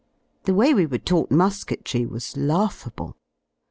The 0.45 0.55
way 0.55 0.73
we 0.73 0.87
were 0.87 0.97
taught 0.97 1.29
musketry 1.29 2.07
was 2.07 2.35
laughable. 2.35 3.17